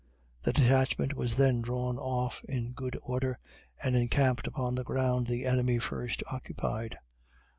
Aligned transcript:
The 0.41 0.51
detachment 0.51 1.13
was 1.13 1.35
then 1.35 1.61
drawn 1.61 1.99
off 1.99 2.43
in 2.45 2.71
good 2.71 2.97
order, 3.03 3.37
and 3.83 3.95
encamped 3.95 4.47
upon 4.47 4.73
the 4.73 4.83
ground 4.83 5.27
the 5.27 5.45
enemy 5.45 5.77
first 5.77 6.23
occupied. 6.25 6.97